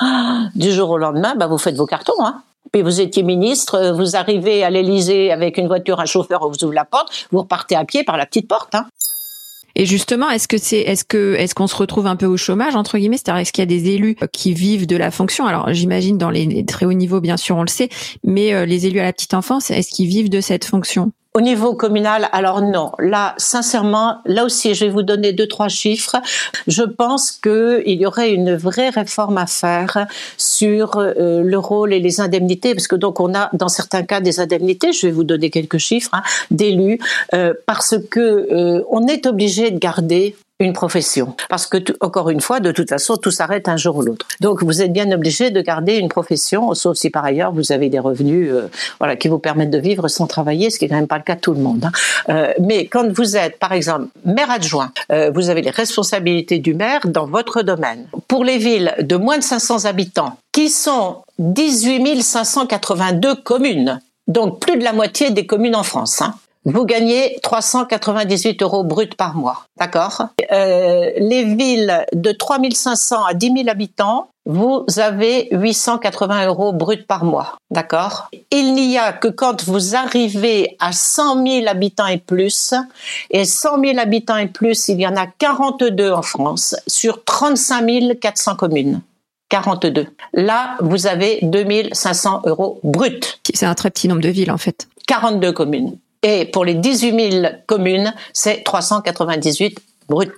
du 0.54 0.70
jour 0.70 0.90
au 0.90 0.98
lendemain, 0.98 1.34
bah, 1.36 1.46
vous 1.46 1.58
faites 1.58 1.76
vos 1.76 1.86
cartons, 1.86 2.20
hein. 2.20 2.42
Puis 2.70 2.82
vous 2.82 3.00
étiez 3.00 3.22
ministre, 3.22 3.76
euh, 3.76 3.92
vous 3.92 4.14
arrivez 4.14 4.62
à 4.62 4.68
l'Élysée 4.68 5.32
avec 5.32 5.56
une 5.56 5.68
voiture, 5.68 6.00
un 6.00 6.04
chauffeur 6.04 6.46
vous 6.46 6.64
ouvre 6.64 6.74
la 6.74 6.84
porte, 6.84 7.26
vous 7.32 7.38
repartez 7.38 7.74
à 7.74 7.86
pied 7.86 8.04
par 8.04 8.18
la 8.18 8.26
petite 8.26 8.46
porte. 8.46 8.74
Hein. 8.74 8.84
Et 9.78 9.86
justement, 9.86 10.28
est-ce 10.28 10.48
que 10.48 10.58
c'est, 10.58 10.80
est-ce 10.80 11.04
que, 11.04 11.34
est-ce 11.34 11.54
qu'on 11.54 11.68
se 11.68 11.76
retrouve 11.76 12.08
un 12.08 12.16
peu 12.16 12.26
au 12.26 12.36
chômage 12.36 12.74
entre 12.74 12.98
guillemets? 12.98 13.16
C'est-à-dire, 13.16 13.40
est-ce 13.40 13.52
qu'il 13.52 13.62
y 13.62 13.62
a 13.62 13.66
des 13.66 13.90
élus 13.90 14.16
qui 14.32 14.52
vivent 14.52 14.88
de 14.88 14.96
la 14.96 15.12
fonction? 15.12 15.46
Alors, 15.46 15.72
j'imagine 15.72 16.18
dans 16.18 16.30
les 16.30 16.64
très 16.64 16.84
hauts 16.84 16.92
niveaux, 16.92 17.20
bien 17.20 17.36
sûr, 17.36 17.56
on 17.56 17.62
le 17.62 17.68
sait, 17.68 17.88
mais 18.24 18.52
euh, 18.52 18.66
les 18.66 18.86
élus 18.86 18.98
à 18.98 19.04
la 19.04 19.12
petite 19.12 19.34
enfance, 19.34 19.70
est-ce 19.70 19.90
qu'ils 19.90 20.08
vivent 20.08 20.30
de 20.30 20.40
cette 20.40 20.64
fonction? 20.64 21.12
Au 21.34 21.40
niveau 21.40 21.74
communal, 21.74 22.28
alors 22.32 22.62
non. 22.62 22.90
Là, 22.98 23.34
sincèrement, 23.36 24.18
là 24.24 24.44
aussi, 24.44 24.74
je 24.74 24.86
vais 24.86 24.90
vous 24.90 25.02
donner 25.02 25.32
deux, 25.32 25.46
trois 25.46 25.68
chiffres. 25.68 26.16
Je 26.66 26.82
pense 26.82 27.30
qu'il 27.30 27.82
y 27.86 28.06
aurait 28.06 28.32
une 28.32 28.56
vraie 28.56 28.88
réforme 28.88 29.38
à 29.38 29.46
faire 29.46 30.06
sur 30.36 30.96
euh, 30.96 31.42
le 31.42 31.58
rôle 31.58 31.92
et 31.92 32.00
les 32.00 32.20
indemnités, 32.20 32.74
parce 32.74 32.88
que 32.88 32.96
donc 32.96 33.20
on 33.20 33.34
a 33.34 33.50
dans 33.52 33.68
certains 33.68 34.02
cas 34.02 34.20
des 34.20 34.40
indemnités, 34.40 34.92
je 34.92 35.06
vais 35.06 35.12
vous 35.12 35.24
donner 35.24 35.50
quelques 35.50 35.78
chiffres, 35.78 36.10
hein, 36.14 36.22
d'élus, 36.50 36.98
euh, 37.34 37.54
parce 37.66 37.96
que 38.10 38.20
euh, 38.20 38.82
on 38.90 39.06
est 39.06 39.26
obligé 39.26 39.70
de 39.70 39.78
garder 39.78 40.34
une 40.60 40.72
profession. 40.72 41.36
Parce 41.48 41.66
que, 41.66 41.78
encore 42.00 42.30
une 42.30 42.40
fois, 42.40 42.58
de 42.58 42.72
toute 42.72 42.88
façon, 42.88 43.16
tout 43.16 43.30
s'arrête 43.30 43.68
un 43.68 43.76
jour 43.76 43.96
ou 43.96 44.02
l'autre. 44.02 44.26
Donc, 44.40 44.64
vous 44.64 44.82
êtes 44.82 44.92
bien 44.92 45.10
obligé 45.12 45.50
de 45.50 45.60
garder 45.60 45.96
une 45.96 46.08
profession, 46.08 46.74
sauf 46.74 46.96
si 46.96 47.10
par 47.10 47.24
ailleurs 47.24 47.52
vous 47.52 47.70
avez 47.70 47.88
des 47.88 48.00
revenus, 48.00 48.50
euh, 48.50 48.68
voilà, 48.98 49.14
qui 49.14 49.28
vous 49.28 49.38
permettent 49.38 49.70
de 49.70 49.78
vivre 49.78 50.08
sans 50.08 50.26
travailler, 50.26 50.70
ce 50.70 50.80
qui 50.80 50.86
est 50.86 50.88
quand 50.88 50.96
même 50.96 51.06
pas 51.06 51.18
le 51.18 51.22
cas 51.22 51.36
de 51.36 51.40
tout 51.40 51.54
le 51.54 51.60
monde. 51.60 51.84
Hein. 51.84 51.92
Euh, 52.28 52.52
mais 52.60 52.86
quand 52.86 53.08
vous 53.12 53.36
êtes, 53.36 53.58
par 53.60 53.72
exemple, 53.72 54.06
maire 54.24 54.50
adjoint, 54.50 54.90
euh, 55.12 55.30
vous 55.32 55.48
avez 55.48 55.62
les 55.62 55.70
responsabilités 55.70 56.58
du 56.58 56.74
maire 56.74 57.02
dans 57.04 57.26
votre 57.26 57.62
domaine. 57.62 58.08
Pour 58.26 58.44
les 58.44 58.58
villes 58.58 58.94
de 59.00 59.14
moins 59.14 59.38
de 59.38 59.44
500 59.44 59.84
habitants, 59.84 60.38
qui 60.50 60.70
sont 60.70 61.18
18 61.38 62.20
582 62.20 63.36
communes, 63.36 64.00
donc 64.26 64.58
plus 64.58 64.76
de 64.76 64.82
la 64.82 64.92
moitié 64.92 65.30
des 65.30 65.46
communes 65.46 65.76
en 65.76 65.84
France. 65.84 66.20
Hein 66.20 66.34
vous 66.70 66.84
gagnez 66.84 67.38
398 67.42 68.62
euros 68.62 68.84
bruts 68.84 69.08
par 69.16 69.34
mois. 69.34 69.64
D'accord? 69.78 70.28
Euh, 70.52 71.10
Les 71.16 71.44
villes 71.44 72.04
de 72.12 72.30
3500 72.32 73.24
à 73.24 73.34
10 73.34 73.52
000 73.56 73.68
habitants, 73.68 74.28
vous 74.44 74.84
avez 74.96 75.48
880 75.52 76.46
euros 76.46 76.72
bruts 76.72 77.04
par 77.06 77.24
mois. 77.24 77.56
D'accord? 77.70 78.28
Il 78.50 78.74
n'y 78.74 78.98
a 78.98 79.12
que 79.12 79.28
quand 79.28 79.64
vous 79.64 79.94
arrivez 79.96 80.76
à 80.78 80.92
100 80.92 81.46
000 81.46 81.66
habitants 81.68 82.06
et 82.06 82.18
plus, 82.18 82.74
et 83.30 83.44
100 83.44 83.82
000 83.82 83.98
habitants 83.98 84.36
et 84.36 84.48
plus, 84.48 84.88
il 84.88 85.00
y 85.00 85.06
en 85.06 85.16
a 85.16 85.26
42 85.26 86.12
en 86.12 86.22
France, 86.22 86.76
sur 86.86 87.24
35 87.24 88.18
400 88.20 88.56
communes. 88.56 89.00
42. 89.48 90.06
Là, 90.34 90.76
vous 90.80 91.06
avez 91.06 91.38
2500 91.42 92.42
euros 92.44 92.80
bruts. 92.84 93.20
C'est 93.54 93.64
un 93.64 93.74
très 93.74 93.90
petit 93.90 94.06
nombre 94.08 94.20
de 94.20 94.28
villes, 94.28 94.50
en 94.50 94.58
fait. 94.58 94.88
42 95.06 95.52
communes. 95.52 95.96
Et 96.22 96.46
pour 96.46 96.64
les 96.64 96.74
18 96.74 97.30
000 97.30 97.46
communes, 97.66 98.12
c'est 98.32 98.64
398 98.64 99.78
bruts. 100.08 100.28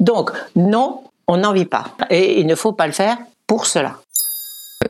Donc, 0.00 0.30
non, 0.56 1.02
on 1.26 1.38
n'en 1.38 1.52
vit 1.52 1.64
pas. 1.64 1.84
Et 2.10 2.40
il 2.40 2.46
ne 2.46 2.54
faut 2.54 2.72
pas 2.72 2.86
le 2.86 2.92
faire 2.92 3.18
pour 3.46 3.66
cela. 3.66 3.96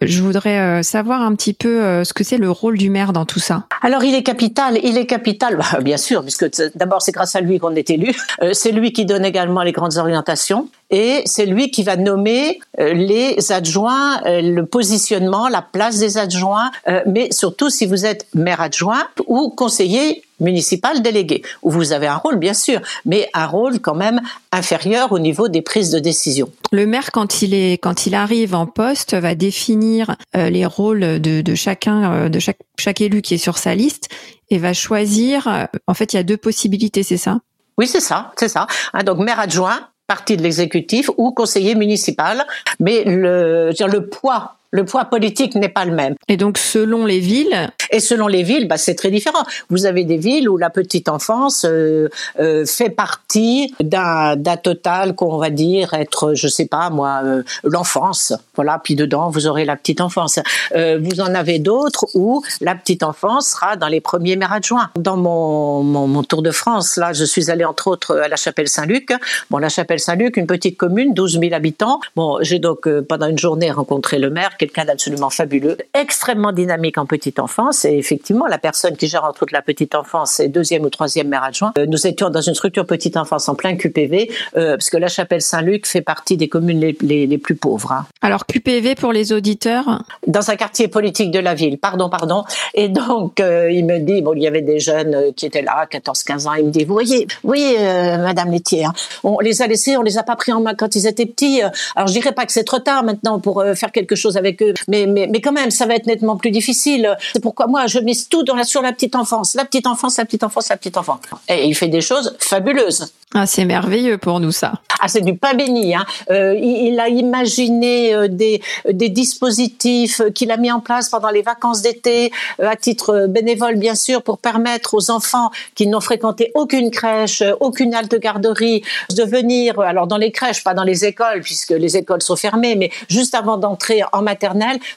Je 0.02 0.22
voudrais 0.22 0.58
euh, 0.58 0.82
savoir 0.82 1.22
un 1.22 1.34
petit 1.34 1.54
peu 1.54 1.82
euh, 1.82 2.04
ce 2.04 2.12
que 2.12 2.22
c'est 2.22 2.36
le 2.36 2.50
rôle 2.50 2.76
du 2.76 2.90
maire 2.90 3.14
dans 3.14 3.24
tout 3.24 3.38
ça. 3.38 3.64
Alors 3.80 4.04
il 4.04 4.14
est 4.14 4.22
capital, 4.22 4.78
il 4.82 4.98
est 4.98 5.06
capital, 5.06 5.56
bah, 5.72 5.80
bien 5.80 5.96
sûr, 5.96 6.22
puisque 6.22 6.46
d'abord 6.74 7.00
c'est 7.00 7.12
grâce 7.12 7.34
à 7.34 7.40
lui 7.40 7.58
qu'on 7.58 7.74
est 7.74 7.88
élu. 7.88 8.14
Euh, 8.42 8.52
c'est 8.52 8.72
lui 8.72 8.92
qui 8.92 9.06
donne 9.06 9.24
également 9.24 9.62
les 9.62 9.72
grandes 9.72 9.96
orientations 9.96 10.68
et 10.90 11.22
c'est 11.24 11.46
lui 11.46 11.70
qui 11.70 11.82
va 11.82 11.96
nommer 11.96 12.60
les 12.78 13.52
adjoints, 13.52 14.20
le 14.24 14.62
positionnement, 14.62 15.48
la 15.48 15.60
place 15.60 15.98
des 15.98 16.16
adjoints, 16.16 16.70
mais 17.04 17.30
surtout 17.30 17.68
si 17.68 17.84
vous 17.84 18.06
êtes 18.06 18.26
maire 18.34 18.62
adjoint 18.62 19.02
ou 19.26 19.50
conseiller 19.50 20.22
municipal 20.40 21.02
délégué, 21.02 21.42
où 21.62 21.70
vous 21.70 21.92
avez 21.92 22.06
un 22.06 22.16
rôle 22.16 22.36
bien 22.36 22.54
sûr, 22.54 22.80
mais 23.04 23.28
un 23.34 23.46
rôle 23.46 23.80
quand 23.80 23.94
même 23.94 24.20
inférieur 24.52 25.12
au 25.12 25.18
niveau 25.18 25.48
des 25.48 25.62
prises 25.62 25.90
de 25.90 25.98
décision. 25.98 26.50
Le 26.72 26.86
maire, 26.86 27.10
quand 27.12 27.42
il 27.42 27.54
est, 27.54 27.78
quand 27.78 28.06
il 28.06 28.14
arrive 28.14 28.54
en 28.54 28.66
poste, 28.66 29.14
va 29.14 29.34
définir 29.34 30.16
euh, 30.36 30.50
les 30.50 30.66
rôles 30.66 31.20
de, 31.20 31.40
de 31.40 31.54
chacun, 31.54 32.12
euh, 32.12 32.28
de 32.28 32.38
chaque, 32.38 32.58
chaque 32.78 33.00
élu 33.00 33.22
qui 33.22 33.34
est 33.34 33.38
sur 33.38 33.58
sa 33.58 33.74
liste, 33.74 34.08
et 34.50 34.58
va 34.58 34.72
choisir. 34.72 35.46
Euh, 35.48 35.64
en 35.86 35.94
fait, 35.94 36.12
il 36.12 36.16
y 36.16 36.20
a 36.20 36.22
deux 36.22 36.36
possibilités, 36.36 37.02
c'est 37.02 37.16
ça? 37.16 37.38
Oui, 37.76 37.86
c'est 37.86 38.00
ça, 38.00 38.32
c'est 38.36 38.48
ça. 38.48 38.66
Hein, 38.92 39.04
donc 39.04 39.18
maire 39.18 39.40
adjoint, 39.40 39.88
partie 40.06 40.36
de 40.36 40.42
l'exécutif 40.42 41.10
ou 41.16 41.32
conseiller 41.32 41.74
municipal, 41.74 42.46
mais 42.80 43.04
le, 43.04 43.70
le 43.70 44.08
poids 44.08 44.57
le 44.70 44.84
poids 44.84 45.06
politique 45.06 45.54
n'est 45.54 45.68
pas 45.68 45.84
le 45.84 45.92
même. 45.92 46.14
Et 46.28 46.36
donc, 46.36 46.58
selon 46.58 47.06
les 47.06 47.20
villes? 47.20 47.70
Et 47.90 48.00
selon 48.00 48.26
les 48.26 48.42
villes, 48.42 48.68
bah, 48.68 48.76
c'est 48.76 48.94
très 48.94 49.10
différent. 49.10 49.42
Vous 49.70 49.86
avez 49.86 50.04
des 50.04 50.18
villes 50.18 50.48
où 50.48 50.58
la 50.58 50.68
petite 50.68 51.08
enfance 51.08 51.64
euh, 51.64 52.08
euh, 52.38 52.66
fait 52.66 52.90
partie 52.90 53.74
d'un 53.80 54.36
total 54.62 55.14
qu'on 55.14 55.38
va 55.38 55.48
dire 55.48 55.94
être, 55.94 56.34
je 56.34 56.48
sais 56.48 56.66
pas 56.66 56.90
moi, 56.90 57.20
euh, 57.24 57.42
l'enfance. 57.64 58.34
Voilà, 58.56 58.78
puis 58.82 58.94
dedans, 58.94 59.30
vous 59.30 59.46
aurez 59.46 59.64
la 59.64 59.76
petite 59.76 60.00
enfance. 60.00 60.38
vous 60.74 61.20
en 61.20 61.34
avez 61.34 61.58
d'autres 61.58 62.06
où 62.14 62.42
la 62.60 62.74
petite 62.74 63.02
enfance 63.02 63.48
sera 63.48 63.76
dans 63.76 63.88
les 63.88 64.00
premiers 64.00 64.36
maires 64.36 64.52
adjoints. 64.52 64.90
Dans 64.96 65.16
mon, 65.16 65.82
mon, 65.82 66.06
mon 66.06 66.22
tour 66.22 66.42
de 66.42 66.50
France, 66.50 66.96
là, 66.96 67.12
je 67.12 67.24
suis 67.24 67.50
allée 67.50 67.64
entre 67.64 67.88
autres 67.88 68.18
à 68.18 68.28
la 68.28 68.36
Chapelle 68.36 68.68
Saint-Luc. 68.68 69.12
Bon, 69.50 69.58
la 69.58 69.68
Chapelle 69.68 70.00
Saint-Luc, 70.00 70.36
une 70.36 70.46
petite 70.46 70.76
commune, 70.76 71.14
12 71.14 71.40
000 71.40 71.54
habitants. 71.54 72.00
Bon, 72.16 72.38
j'ai 72.42 72.58
donc 72.58 72.88
pendant 73.08 73.28
une 73.28 73.38
journée 73.38 73.70
rencontré 73.70 74.18
le 74.18 74.28
maire 74.28 74.57
quelqu'un 74.58 74.84
d'absolument 74.84 75.30
fabuleux, 75.30 75.78
extrêmement 75.94 76.52
dynamique 76.52 76.98
en 76.98 77.06
petite 77.06 77.38
enfance. 77.38 77.84
Et 77.84 77.96
effectivement, 77.96 78.46
la 78.46 78.58
personne 78.58 78.96
qui 78.96 79.08
gère 79.08 79.24
entre 79.24 79.44
autres 79.44 79.54
la 79.54 79.62
petite 79.62 79.94
enfance 79.94 80.40
est 80.40 80.48
deuxième 80.48 80.84
ou 80.84 80.90
troisième 80.90 81.28
maire 81.28 81.44
adjoint. 81.44 81.72
Euh, 81.78 81.86
nous 81.86 82.06
étions 82.06 82.30
dans 82.30 82.40
une 82.40 82.54
structure 82.54 82.86
petite 82.86 83.16
enfance 83.16 83.48
en 83.48 83.54
plein 83.54 83.76
QPV, 83.76 84.30
euh, 84.56 84.72
parce 84.72 84.90
que 84.90 84.96
la 84.96 85.08
Chapelle 85.08 85.40
Saint-Luc 85.40 85.86
fait 85.86 86.00
partie 86.00 86.36
des 86.36 86.48
communes 86.48 86.80
les, 86.80 87.26
les, 87.26 87.38
plus 87.38 87.54
pauvres. 87.54 87.92
Hein. 87.92 88.06
Alors 88.20 88.46
QPV 88.46 88.94
pour 88.96 89.12
les 89.12 89.32
auditeurs? 89.32 90.02
Dans 90.26 90.50
un 90.50 90.56
quartier 90.56 90.88
politique 90.88 91.30
de 91.30 91.38
la 91.38 91.54
ville, 91.54 91.78
pardon, 91.78 92.10
pardon. 92.10 92.44
Et 92.74 92.88
donc, 92.88 93.40
euh, 93.40 93.70
il 93.70 93.86
me 93.86 93.98
dit, 94.00 94.22
bon, 94.22 94.34
il 94.34 94.42
y 94.42 94.46
avait 94.46 94.62
des 94.62 94.80
jeunes 94.80 95.32
qui 95.34 95.46
étaient 95.46 95.62
là, 95.62 95.86
14-15 95.90 96.48
ans, 96.48 96.54
il 96.54 96.66
me 96.66 96.70
dit, 96.70 96.84
vous 96.84 96.94
voyez, 96.94 97.26
vous 97.42 97.48
voyez, 97.48 97.78
Madame 97.78 98.50
Laitier, 98.50 98.84
hein, 98.84 98.92
on 99.22 99.38
les 99.38 99.62
a 99.62 99.66
laissés, 99.66 99.96
on 99.96 100.02
les 100.02 100.18
a 100.18 100.22
pas 100.22 100.36
pris 100.36 100.52
en 100.52 100.60
main 100.60 100.74
quand 100.74 100.96
ils 100.96 101.06
étaient 101.06 101.26
petits. 101.26 101.62
Alors, 101.94 102.08
je 102.08 102.12
dirais 102.12 102.32
pas 102.32 102.44
que 102.44 102.52
c'est 102.52 102.64
trop 102.64 102.80
tard 102.80 103.04
maintenant 103.04 103.38
pour 103.38 103.62
faire 103.74 103.92
quelque 103.92 104.16
chose 104.16 104.36
avec 104.36 104.47
eux, 104.62 104.74
mais, 104.88 105.06
mais, 105.06 105.26
mais 105.26 105.40
quand 105.40 105.52
même, 105.52 105.70
ça 105.70 105.86
va 105.86 105.94
être 105.94 106.06
nettement 106.06 106.36
plus 106.36 106.50
difficile. 106.50 107.16
C'est 107.32 107.42
pourquoi 107.42 107.66
moi, 107.66 107.86
je 107.86 107.98
mise 107.98 108.28
tout 108.28 108.42
dans 108.42 108.54
la, 108.54 108.64
sur 108.64 108.82
la 108.82 108.92
petite 108.92 109.16
enfance, 109.16 109.54
la 109.54 109.64
petite 109.64 109.86
enfance, 109.86 110.18
la 110.18 110.24
petite 110.24 110.44
enfance, 110.44 110.68
la 110.68 110.76
petite 110.76 110.96
enfance. 110.96 111.20
Et 111.48 111.66
il 111.66 111.74
fait 111.74 111.88
des 111.88 112.00
choses 112.00 112.36
fabuleuses. 112.38 113.12
Ah, 113.34 113.44
c'est 113.44 113.66
merveilleux 113.66 114.16
pour 114.16 114.40
nous 114.40 114.52
ça. 114.52 114.72
Ah, 115.00 115.08
c'est 115.08 115.20
du 115.20 115.36
pain 115.36 115.52
béni. 115.52 115.94
Hein. 115.94 116.06
Euh, 116.30 116.54
il, 116.56 116.88
il, 116.88 117.00
a 117.00 117.08
imaginé 117.08 118.14
euh, 118.14 118.26
des, 118.26 118.62
des 118.90 119.10
dispositifs 119.10 120.22
qu'il 120.34 120.50
a 120.50 120.56
mis 120.56 120.72
en 120.72 120.80
place 120.80 121.10
pendant 121.10 121.28
les 121.28 121.42
vacances 121.42 121.82
d'été, 121.82 122.32
euh, 122.60 122.68
à 122.68 122.74
titre 122.74 123.26
bénévole 123.28 123.76
bien 123.76 123.94
sûr, 123.94 124.22
pour 124.22 124.38
permettre 124.38 124.94
aux 124.94 125.10
enfants 125.10 125.50
qui 125.74 125.86
n'ont 125.86 126.00
fréquenté 126.00 126.52
aucune 126.54 126.90
crèche, 126.90 127.42
aucune 127.60 127.92
halte 127.92 128.18
garderie, 128.18 128.82
de 129.14 129.22
venir, 129.24 129.78
alors 129.80 130.06
dans 130.06 130.16
les 130.16 130.32
crèches, 130.32 130.64
pas 130.64 130.72
dans 130.72 130.84
les 130.84 131.04
écoles, 131.04 131.42
puisque 131.42 131.70
les 131.70 131.98
écoles 131.98 132.22
sont 132.22 132.36
fermées, 132.36 132.76
mais 132.76 132.90
juste 133.10 133.34
avant 133.34 133.58
d'entrer 133.58 134.00
en 134.12 134.22
maternelle, 134.22 134.37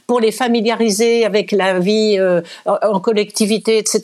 pour 0.08 0.20
les 0.20 0.32
familiariser 0.32 1.26
avec 1.26 1.52
la 1.52 1.80
vie 1.80 2.18
euh, 2.20 2.42
en 2.66 3.00
collectivité, 3.00 3.78
etc. 3.78 4.02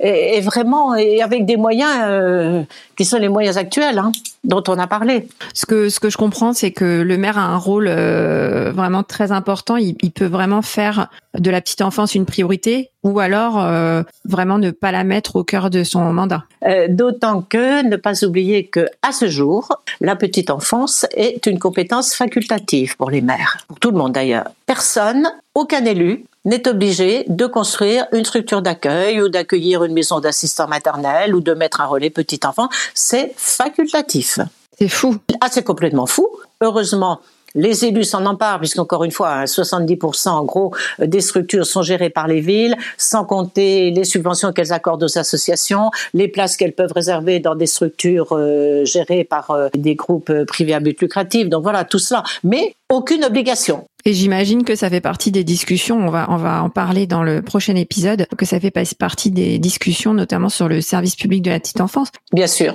Et, 0.00 0.40
vraiment, 0.40 0.94
et 0.94 1.22
avec 1.22 1.46
des 1.46 1.56
moyens 1.56 1.98
euh, 2.02 2.62
qui 2.96 3.04
sont 3.04 3.18
les 3.18 3.28
moyens 3.28 3.56
actuels. 3.56 3.98
Hein 3.98 4.12
dont 4.44 4.62
on 4.68 4.78
a 4.78 4.86
parlé. 4.86 5.28
Ce 5.54 5.66
que 5.66 5.88
ce 5.88 6.00
que 6.00 6.10
je 6.10 6.16
comprends, 6.16 6.52
c'est 6.52 6.70
que 6.70 7.02
le 7.02 7.18
maire 7.18 7.38
a 7.38 7.42
un 7.42 7.56
rôle 7.56 7.86
euh, 7.88 8.72
vraiment 8.74 9.02
très 9.02 9.32
important. 9.32 9.76
Il, 9.76 9.94
peut 9.94 10.26
vraiment 10.26 10.62
faire 10.62 11.08
de 11.38 11.50
la 11.50 11.60
petite 11.60 11.82
enfance 11.82 12.14
une 12.14 12.24
priorité, 12.24 12.90
ou 13.02 13.20
alors 13.20 13.60
euh, 13.60 14.02
vraiment 14.24 14.58
ne 14.58 14.70
pas 14.70 14.92
la 14.92 15.04
mettre 15.04 15.36
au 15.36 15.44
cœur 15.44 15.70
de 15.70 15.84
son 15.84 16.12
mandat. 16.12 16.44
Euh, 16.64 16.86
D'autant 16.88 17.42
que 17.42 17.82
ne 17.82 17.96
pas 17.96 18.24
oublier 18.24 18.66
que 18.66 18.88
à 19.02 19.12
ce 19.12 19.28
jour, 19.28 19.68
la 20.00 20.16
petite 20.16 20.50
enfance 20.50 21.06
est 21.12 21.46
une 21.46 21.58
compétence 21.58 22.14
facultative 22.14 22.96
pour 22.96 23.10
les 23.10 23.20
maires, 23.20 23.58
pour 23.68 23.78
tout 23.78 23.90
le 23.90 23.98
monde 23.98 24.12
d'ailleurs. 24.12 24.48
Personne, 24.66 25.28
aucun 25.54 25.84
élu 25.84 26.24
n'est 26.44 26.66
obligé 26.68 27.24
de 27.28 27.46
construire 27.46 28.06
une 28.12 28.24
structure 28.24 28.62
d'accueil 28.62 29.20
ou 29.20 29.28
d'accueillir 29.28 29.84
une 29.84 29.92
maison 29.92 30.20
d'assistant 30.20 30.66
maternel 30.66 31.34
ou 31.34 31.40
de 31.40 31.52
mettre 31.52 31.80
un 31.80 31.86
relais 31.86 32.10
petit 32.10 32.40
enfant. 32.44 32.68
C'est 32.94 33.32
facultatif. 33.36 34.38
C'est 34.78 34.88
fou. 34.88 35.16
Ah, 35.40 35.48
c'est 35.50 35.64
complètement 35.64 36.06
fou. 36.06 36.28
Heureusement, 36.60 37.20
les 37.54 37.84
élus 37.84 38.04
s'en 38.04 38.26
emparent, 38.26 38.58
puisqu'encore 38.58 39.04
une 39.04 39.10
fois, 39.10 39.44
70% 39.44 40.28
en 40.28 40.44
gros 40.44 40.74
des 40.98 41.20
structures 41.20 41.66
sont 41.66 41.82
gérées 41.82 42.10
par 42.10 42.28
les 42.28 42.40
villes, 42.40 42.76
sans 42.96 43.24
compter 43.24 43.90
les 43.90 44.04
subventions 44.04 44.52
qu'elles 44.52 44.72
accordent 44.72 45.04
aux 45.04 45.18
associations, 45.18 45.90
les 46.14 46.28
places 46.28 46.56
qu'elles 46.56 46.74
peuvent 46.74 46.92
réserver 46.92 47.40
dans 47.40 47.54
des 47.54 47.66
structures 47.66 48.32
euh, 48.32 48.84
gérées 48.84 49.24
par 49.24 49.50
euh, 49.50 49.68
des 49.74 49.94
groupes 49.94 50.30
euh, 50.30 50.44
privés 50.44 50.74
à 50.74 50.80
but 50.80 51.00
lucratif. 51.00 51.48
Donc 51.48 51.62
voilà, 51.62 51.84
tout 51.84 51.98
cela. 51.98 52.22
Mais 52.44 52.74
aucune 52.90 53.24
obligation. 53.24 53.86
Et 54.04 54.14
j'imagine 54.14 54.64
que 54.64 54.74
ça 54.74 54.88
fait 54.88 55.00
partie 55.00 55.30
des 55.30 55.44
discussions, 55.44 55.98
on 55.98 56.10
va, 56.10 56.26
on 56.30 56.36
va 56.36 56.62
en 56.62 56.70
parler 56.70 57.06
dans 57.06 57.22
le 57.22 57.42
prochain 57.42 57.74
épisode, 57.74 58.26
que 58.38 58.46
ça 58.46 58.58
fait 58.60 58.72
partie 58.98 59.30
des 59.30 59.58
discussions, 59.58 60.14
notamment 60.14 60.48
sur 60.48 60.68
le 60.68 60.80
service 60.80 61.16
public 61.16 61.42
de 61.42 61.50
la 61.50 61.60
petite 61.60 61.80
enfance. 61.80 62.08
Bien 62.32 62.46
sûr. 62.46 62.74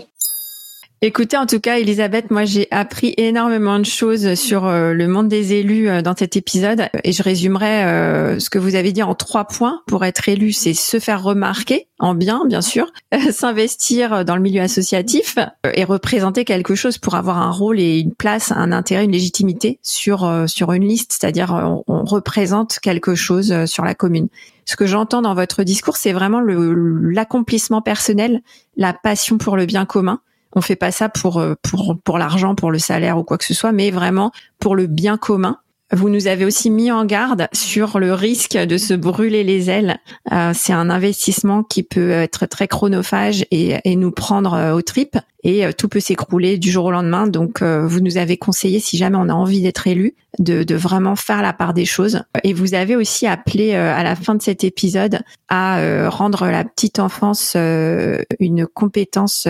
Écoutez, 1.06 1.36
en 1.36 1.46
tout 1.46 1.60
cas, 1.60 1.80
Elisabeth, 1.80 2.32
moi 2.32 2.46
j'ai 2.46 2.70
appris 2.72 3.14
énormément 3.18 3.78
de 3.78 3.84
choses 3.84 4.36
sur 4.36 4.66
euh, 4.66 4.94
le 4.94 5.06
monde 5.10 5.28
des 5.28 5.52
élus 5.52 5.90
euh, 5.90 6.02
dans 6.02 6.16
cet 6.16 6.38
épisode 6.38 6.88
et 7.04 7.12
je 7.12 7.22
résumerai 7.22 7.84
euh, 7.84 8.40
ce 8.40 8.50
que 8.50 8.58
vous 8.58 8.76
avez 8.76 8.94
dit 8.94 9.04
en 9.04 9.14
trois 9.14 9.44
points. 9.44 9.82
Pour 9.86 10.06
être 10.06 10.30
élu, 10.30 10.54
c'est 10.54 10.74
se 10.74 11.00
faire 11.00 11.22
remarquer 11.22 11.90
en 12.00 12.16
bien, 12.16 12.46
bien 12.48 12.62
sûr, 12.62 12.90
s'investir 13.32 14.24
dans 14.24 14.38
le 14.38 14.42
milieu 14.42 14.62
associatif 14.62 15.38
et 15.74 15.84
représenter 15.84 16.46
quelque 16.46 16.74
chose 16.74 16.98
pour 16.98 17.16
avoir 17.16 17.38
un 17.38 17.52
rôle 17.52 17.82
et 17.82 18.00
une 18.00 18.16
place, 18.16 18.54
un 18.54 18.72
intérêt, 18.72 19.04
une 19.04 19.12
légitimité 19.12 19.80
sur 19.82 20.46
sur 20.48 20.72
une 20.72 20.88
liste, 20.88 21.18
c'est-à-dire 21.20 21.52
on, 21.52 21.84
on 21.88 22.06
représente 22.06 22.80
quelque 22.80 23.14
chose 23.14 23.66
sur 23.66 23.84
la 23.84 23.94
commune. 23.94 24.30
Ce 24.64 24.78
que 24.78 24.86
j'entends 24.86 25.22
dans 25.22 25.36
votre 25.36 25.64
discours, 25.64 25.98
c'est 25.98 26.14
vraiment 26.14 26.40
l'accomplissement 26.40 27.82
personnel, 27.82 28.42
la 28.78 28.94
passion 28.94 29.38
pour 29.38 29.58
le 29.58 29.66
bien 29.66 29.84
commun 29.84 30.22
On 30.56 30.62
fait 30.62 30.76
pas 30.76 30.92
ça 30.92 31.10
pour 31.10 31.44
pour 31.62 31.98
pour 32.04 32.18
l'argent, 32.18 32.56
pour 32.56 32.72
le 32.72 32.80
salaire 32.80 33.18
ou 33.18 33.24
quoi 33.24 33.38
que 33.38 33.46
ce 33.46 33.54
soit, 33.54 33.72
mais 33.72 33.92
vraiment 33.92 34.32
pour 34.60 34.76
le 34.76 34.88
bien 34.88 35.18
commun 35.18 35.58
vous 35.94 36.10
nous 36.10 36.28
avez 36.28 36.46
aussi 36.46 36.70
mis 36.70 36.92
en 36.92 37.06
garde 37.06 37.48
sur 37.54 38.00
le 38.00 38.14
risque 38.14 38.58
de 38.58 38.78
se 38.78 38.94
brûler 38.94 39.44
les 39.44 39.70
ailes. 39.70 40.00
Euh, 40.32 40.52
c'est 40.54 40.74
un 40.74 40.90
investissement 40.90 41.64
qui 41.64 41.84
peut 41.84 42.12
être 42.12 42.46
très 42.48 42.68
chronophage 42.68 43.46
et, 43.52 43.80
nous 43.96 44.12
prendre 44.12 44.54
euh, 44.54 44.74
aux 44.74 44.82
tripes 44.82 45.18
et 45.44 45.66
euh, 45.66 45.72
tout 45.72 45.88
peut 45.88 46.00
s'écrouler 46.00 46.58
du 46.58 46.72
jour 46.72 46.86
au 46.86 46.92
lendemain. 46.92 47.28
Donc, 47.28 47.62
vous 47.62 48.00
nous 48.00 48.18
avez 48.18 48.38
conseillé, 48.38 48.80
si 48.80 48.98
jamais 48.98 49.18
on 49.18 49.30
a 49.30 49.34
envie 49.34 49.62
d'être 49.62 49.86
élu, 49.88 50.16
de, 50.40 50.64
de, 50.64 50.76
vraiment 50.76 51.16
faire 51.16 51.42
la 51.42 51.54
part 51.54 51.74
des 51.74 51.86
choses. 51.86 52.24
Et 52.44 52.54
vous 52.54 52.74
avez 52.74 52.96
aussi 52.96 53.28
appelé 53.28 53.76
à 53.76 54.04
la 54.04 54.16
fin 54.16 54.36
de 54.36 54.42
cet 54.42 54.64
épisode 54.64 55.20
à 55.50 56.10
rendre 56.10 56.48
la 56.48 56.64
petite 56.64 57.00
enfance 57.00 57.56
une 57.56 58.68
compétence 58.74 59.48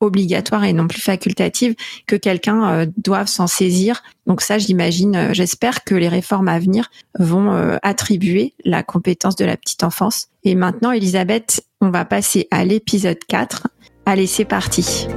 obligatoire 0.00 0.64
et 0.64 0.72
non 0.72 0.86
plus 0.86 1.00
facultative 1.00 1.74
que 2.06 2.16
quelqu'un 2.16 2.70
euh, 2.70 2.86
doive 2.96 3.26
s'en 3.26 3.46
saisir. 3.46 4.02
Donc 4.26 4.40
ça, 4.40 4.58
j'imagine, 4.58 5.16
euh, 5.16 5.32
j'espère 5.32 5.84
que 5.84 5.94
les 5.94 6.08
réformes 6.08 6.48
à 6.48 6.58
venir 6.58 6.90
vont 7.18 7.52
euh, 7.52 7.76
attribuer 7.82 8.54
la 8.64 8.82
compétence 8.82 9.36
de 9.36 9.44
la 9.44 9.56
petite 9.56 9.84
enfance. 9.84 10.28
Et 10.44 10.54
maintenant, 10.54 10.92
Elisabeth, 10.92 11.64
on 11.80 11.90
va 11.90 12.04
passer 12.04 12.48
à 12.50 12.64
l'épisode 12.64 13.18
4. 13.28 13.68
Allez, 14.06 14.26
c'est 14.26 14.44
parti. 14.44 15.08